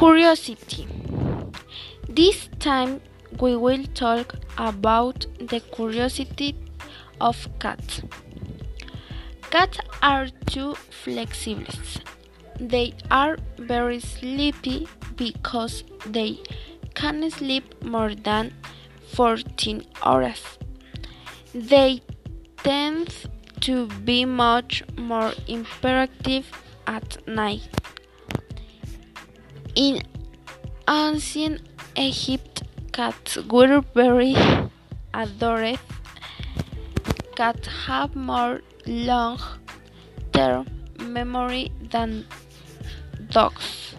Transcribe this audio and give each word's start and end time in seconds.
Curiosity. 0.00 0.86
This 2.08 2.48
time 2.58 3.02
we 3.38 3.54
will 3.54 3.84
talk 3.92 4.34
about 4.56 5.26
the 5.38 5.60
curiosity 5.60 6.56
of 7.20 7.36
cats. 7.58 8.00
Cats 9.50 9.78
are 10.02 10.28
too 10.46 10.74
flexible. 11.04 11.74
They 12.58 12.94
are 13.10 13.36
very 13.58 14.00
sleepy 14.00 14.88
because 15.16 15.84
they 16.06 16.40
can 16.94 17.30
sleep 17.30 17.84
more 17.84 18.14
than 18.14 18.54
14 19.12 19.84
hours. 20.02 20.58
They 21.54 22.00
tend 22.62 23.28
to 23.60 23.86
be 24.06 24.24
much 24.24 24.82
more 24.96 25.32
hyperactive 25.46 26.46
at 26.86 27.18
night. 27.28 27.79
In 29.80 30.02
ancient 30.86 31.62
Egypt, 31.96 32.64
cats 32.92 33.38
were 33.48 33.80
very 33.94 34.36
adored. 35.14 35.78
Cats 37.34 37.66
have 37.86 38.14
more 38.14 38.60
long 38.86 39.40
term 40.34 40.66
memory 41.00 41.72
than 41.80 42.26
dogs. 43.30 43.94